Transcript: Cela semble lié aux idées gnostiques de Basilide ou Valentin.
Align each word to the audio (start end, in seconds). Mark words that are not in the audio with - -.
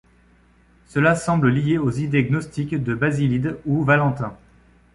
Cela 0.87 1.13
semble 1.15 1.49
lié 1.49 1.77
aux 1.77 1.91
idées 1.91 2.23
gnostiques 2.23 2.73
de 2.73 2.95
Basilide 2.95 3.59
ou 3.67 3.83
Valentin. 3.83 4.35